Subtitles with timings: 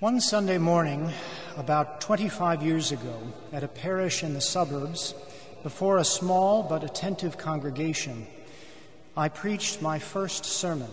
[0.00, 1.10] One Sunday morning,
[1.56, 3.20] about 25 years ago,
[3.52, 5.12] at a parish in the suburbs,
[5.64, 8.28] before a small but attentive congregation,
[9.16, 10.92] I preached my first sermon.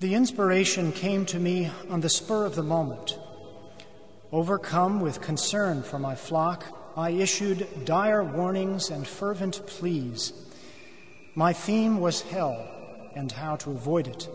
[0.00, 3.16] The inspiration came to me on the spur of the moment.
[4.32, 6.64] Overcome with concern for my flock,
[6.96, 10.32] I issued dire warnings and fervent pleas.
[11.36, 12.66] My theme was hell
[13.14, 14.28] and how to avoid it.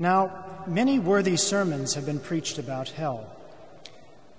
[0.00, 3.26] Now, many worthy sermons have been preached about hell.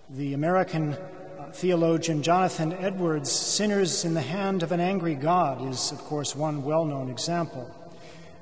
[0.09, 5.91] The American uh, theologian Jonathan Edwards' Sinners in the Hand of an Angry God is,
[5.91, 7.70] of course, one well known example.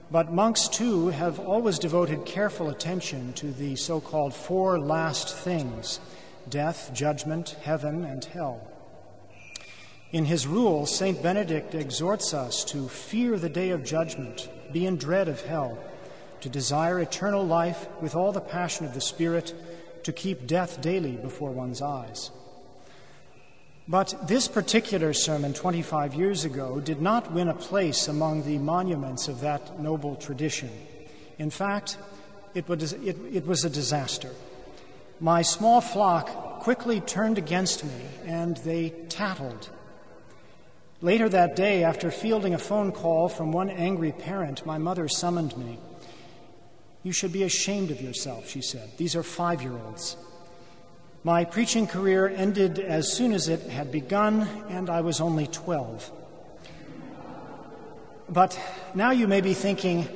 [0.09, 6.00] But monks, too, have always devoted careful attention to the so called four last things
[6.50, 8.67] death, judgment, heaven, and hell.
[10.11, 11.22] In his rule, St.
[11.23, 15.77] Benedict exhorts us to fear the day of judgment, be in dread of hell
[16.41, 19.54] to desire eternal life with all the passion of the Spirit,
[20.04, 22.31] to keep death daily before one's eyes.
[23.88, 29.28] But this particular sermon 25 years ago did not win a place among the monuments
[29.28, 30.70] of that noble tradition.
[31.38, 31.98] In fact,
[32.53, 34.30] it was, it, it was a disaster.
[35.20, 39.70] My small flock quickly turned against me and they tattled.
[41.02, 45.58] Later that day, after fielding a phone call from one angry parent, my mother summoned
[45.58, 45.80] me.
[47.03, 48.89] You should be ashamed of yourself, she said.
[48.97, 50.17] These are five year olds.
[51.23, 56.11] My preaching career ended as soon as it had begun, and I was only 12.
[58.30, 58.59] But
[58.95, 60.08] now you may be thinking,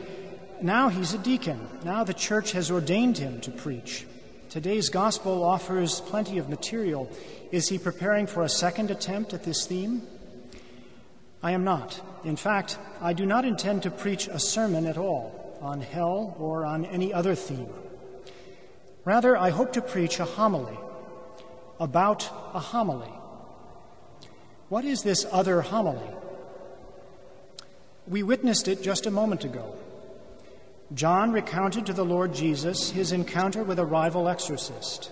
[0.61, 1.67] now he's a deacon.
[1.83, 4.05] Now the church has ordained him to preach.
[4.49, 7.11] Today's gospel offers plenty of material.
[7.51, 10.03] Is he preparing for a second attempt at this theme?
[11.43, 12.01] I am not.
[12.23, 16.65] In fact, I do not intend to preach a sermon at all on hell or
[16.65, 17.69] on any other theme.
[19.03, 20.77] Rather, I hope to preach a homily
[21.79, 23.11] about a homily.
[24.69, 26.09] What is this other homily?
[28.07, 29.75] We witnessed it just a moment ago.
[30.93, 35.11] John recounted to the Lord Jesus his encounter with a rival exorcist.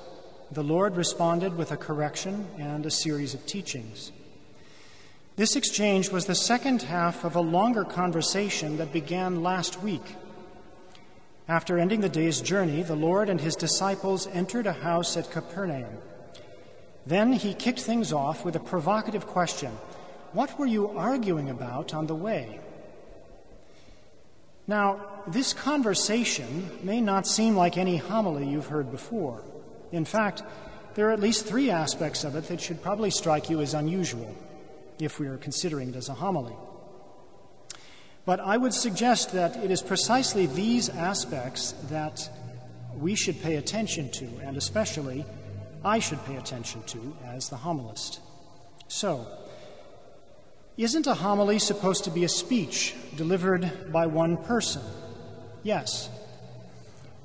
[0.51, 4.11] The Lord responded with a correction and a series of teachings.
[5.35, 10.15] This exchange was the second half of a longer conversation that began last week
[11.47, 15.97] after ending the day's journey, the Lord and his disciples entered a house at Capernaum.
[17.05, 19.71] Then he kicked things off with a provocative question
[20.31, 22.59] What were you arguing about on the way?
[24.67, 29.43] Now, this conversation may not seem like any homily you've heard before.
[29.91, 30.41] In fact,
[30.95, 34.33] there are at least three aspects of it that should probably strike you as unusual,
[34.99, 36.55] if we are considering it as a homily.
[38.25, 42.29] But I would suggest that it is precisely these aspects that
[42.95, 45.25] we should pay attention to, and especially
[45.83, 48.19] I should pay attention to as the homilist.
[48.87, 49.27] So,
[50.77, 54.81] isn't a homily supposed to be a speech delivered by one person?
[55.61, 56.09] Yes.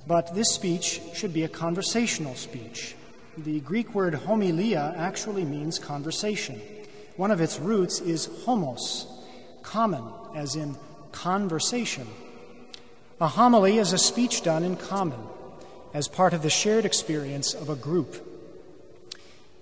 [0.07, 2.97] But this speech should be a conversational speech.
[3.37, 6.61] The Greek word homilia actually means conversation.
[7.17, 9.07] One of its roots is homos,
[9.63, 10.05] common,
[10.35, 10.77] as in
[11.19, 12.06] conversation.
[13.21, 15.19] A homily is a speech done in common
[15.93, 18.25] as part of the shared experience of a group.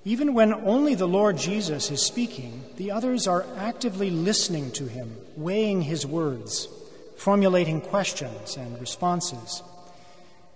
[0.05, 5.17] Even when only the Lord Jesus is speaking, the others are actively listening to him,
[5.35, 6.69] weighing his words,
[7.17, 9.63] formulating questions and responses.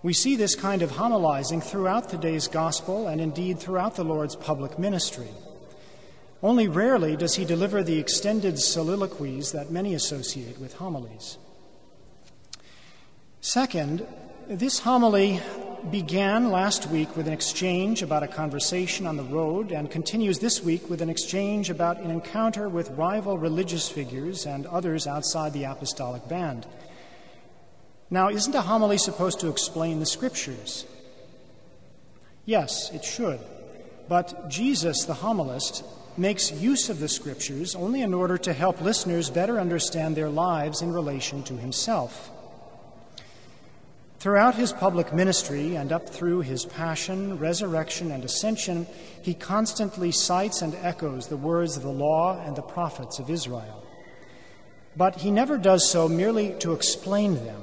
[0.03, 4.79] We see this kind of homilizing throughout today's gospel and indeed throughout the Lord's public
[4.79, 5.29] ministry.
[6.43, 11.37] Only rarely does he deliver the extended soliloquies that many associate with homilies.
[13.43, 14.07] Second,
[14.49, 15.41] this homily
[15.91, 20.63] began last week with an exchange about a conversation on the road and continues this
[20.63, 25.65] week with an exchange about an encounter with rival religious figures and others outside the
[25.65, 26.67] apostolic band.
[28.11, 30.85] Now, isn't a homily supposed to explain the scriptures?
[32.45, 33.41] Yes, it should.
[34.09, 35.85] But Jesus, the homilist,
[36.21, 40.83] makes use of the scriptures only in order to help listeners better understand their lives
[40.83, 42.31] in relation to himself.
[44.19, 48.87] Throughout his public ministry and up through his passion, resurrection, and ascension,
[49.23, 53.83] he constantly cites and echoes the words of the law and the prophets of Israel.
[54.95, 57.63] But he never does so merely to explain them.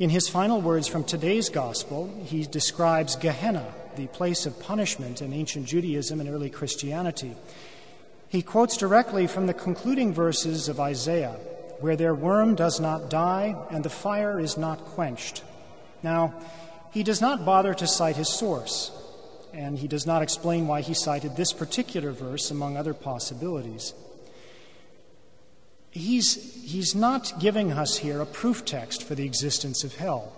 [0.00, 5.32] In his final words from today's gospel, he describes Gehenna, the place of punishment in
[5.32, 7.34] ancient Judaism and early Christianity.
[8.28, 11.36] He quotes directly from the concluding verses of Isaiah,
[11.80, 15.42] where their worm does not die and the fire is not quenched.
[16.02, 16.32] Now,
[16.92, 18.92] he does not bother to cite his source,
[19.52, 23.94] and he does not explain why he cited this particular verse among other possibilities.
[25.90, 30.32] He's, he's not giving us here a proof text for the existence of hell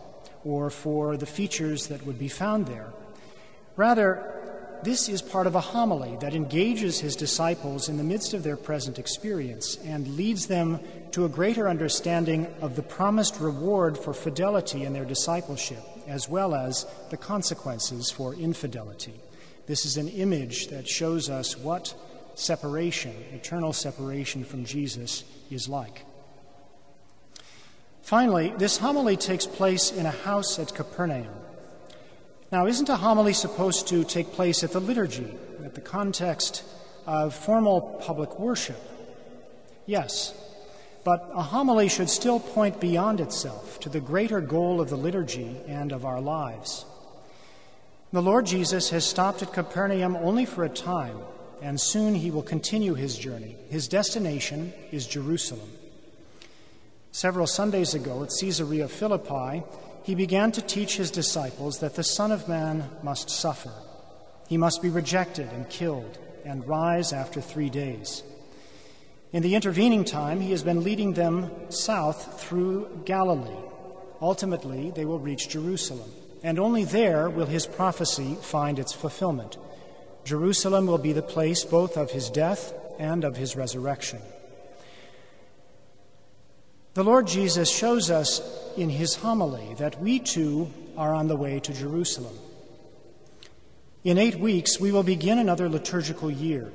[0.45, 2.93] or for the features that would be found there.
[3.81, 4.23] Rather,
[4.83, 8.59] this is part of a homily that engages his disciples in the midst of their
[8.59, 10.81] present experience and leads them
[11.13, 16.55] to a greater understanding of the promised reward for fidelity in their discipleship, as well
[16.55, 19.15] as the consequences for infidelity.
[19.65, 21.95] This is an image that shows us what
[22.35, 26.05] separation, eternal separation from Jesus, is like.
[28.03, 31.33] Finally, this homily takes place in a house at Capernaum.
[32.53, 35.33] Now, isn't a homily supposed to take place at the liturgy,
[35.65, 36.65] at the context
[37.07, 38.81] of formal public worship?
[39.87, 40.35] Yes,
[41.05, 45.59] but a homily should still point beyond itself to the greater goal of the liturgy
[45.69, 46.85] and of our lives.
[48.13, 51.19] The Lord Jesus has stopped at Capernaum only for a time,
[51.63, 53.57] and soon he will continue his journey.
[53.69, 55.71] His destination is Jerusalem.
[57.13, 59.63] Several Sundays ago at Caesarea Philippi,
[60.03, 63.73] he began to teach his disciples that the Son of Man must suffer.
[64.49, 68.23] He must be rejected and killed and rise after three days.
[69.33, 73.65] In the intervening time, he has been leading them south through Galilee.
[74.21, 76.11] Ultimately, they will reach Jerusalem,
[76.43, 79.57] and only there will his prophecy find its fulfillment.
[80.25, 84.21] Jerusalem will be the place both of his death and of his resurrection.
[86.95, 88.41] The Lord Jesus shows us
[88.77, 92.37] in his homily that we too are on the way to Jerusalem.
[94.03, 96.73] In eight weeks, we will begin another liturgical year.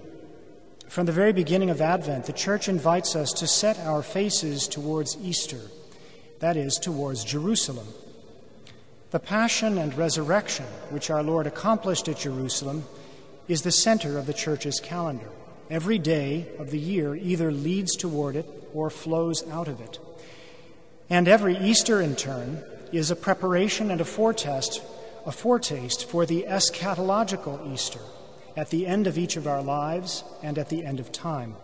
[0.88, 5.18] From the very beginning of Advent, the Church invites us to set our faces towards
[5.18, 5.62] Easter,
[6.40, 7.88] that is, towards Jerusalem.
[9.12, 12.86] The Passion and Resurrection, which our Lord accomplished at Jerusalem,
[13.48, 15.30] is the center of the Church's calendar.
[15.70, 20.00] Every day of the year either leads toward it or flows out of it.
[21.10, 24.82] And every Easter, in turn, is a preparation and a foretaste,
[25.26, 28.00] a foretaste for the eschatological Easter
[28.58, 31.56] at the end of each of our lives and at the end of time.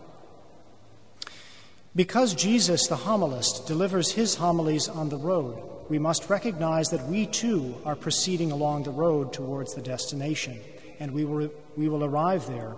[1.94, 7.26] Because Jesus, the homilist, delivers his homilies on the road, we must recognize that we
[7.26, 10.58] too are proceeding along the road towards the destination,
[11.00, 12.76] and we will, we will arrive there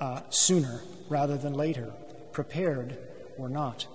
[0.00, 1.92] uh, sooner rather than later,
[2.32, 2.98] prepared
[3.38, 3.86] or not.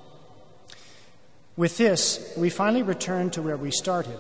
[1.59, 4.17] With this, we finally return to where we started,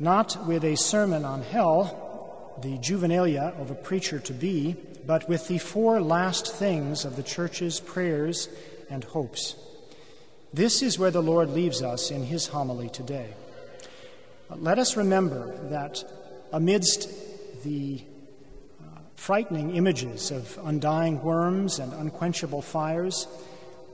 [0.00, 4.74] not with a sermon on hell, the juvenilia of a preacher to be,
[5.06, 8.48] but with the four last things of the church's prayers
[8.88, 9.56] and hopes.
[10.50, 13.34] This is where the Lord leaves us in his homily today.
[14.48, 16.02] Let us remember that
[16.50, 17.10] amidst
[17.62, 18.00] the
[18.80, 23.28] uh, frightening images of undying worms and unquenchable fires,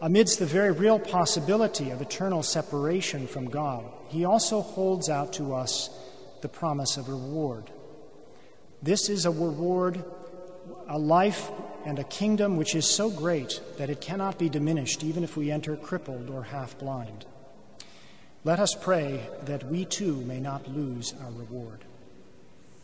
[0.01, 5.55] Amidst the very real possibility of eternal separation from God, he also holds out to
[5.55, 5.89] us
[6.43, 7.71] the promise of reward.
[8.83, 10.05] This is a reward,
[10.89, 11.51] a life,
[11.87, 15.51] and a kingdom which is so great that it cannot be diminished even if we
[15.51, 17.25] enter crippled or half blind.
[18.43, 21.85] Let us pray that we too may not lose our reward.